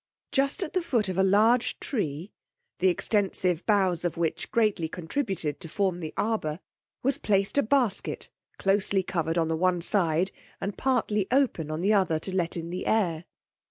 Just 0.31 0.63
at 0.63 0.73
the 0.73 0.81
foot 0.81 1.09
of 1.09 1.17
a 1.19 1.23
large 1.23 1.79
tree, 1.79 2.31
the 2.79 2.87
extensive 2.87 3.63
boughs 3.67 4.03
of 4.03 4.17
which 4.17 4.49
greatly 4.49 4.89
contributed 4.89 5.59
to 5.59 5.69
form 5.69 5.99
the 5.99 6.11
arbour, 6.17 6.59
was 7.03 7.19
placed 7.19 7.55
a 7.59 7.61
basket 7.61 8.27
closely 8.57 9.03
covered 9.03 9.37
on 9.37 9.47
the 9.47 9.55
one 9.55 9.79
side, 9.83 10.31
and 10.59 10.75
partly 10.75 11.27
open 11.29 11.69
on 11.69 11.81
the 11.81 11.93
other 11.93 12.17
to 12.17 12.33
let 12.35 12.57
in 12.57 12.71
the 12.71 12.87
air. 12.87 13.25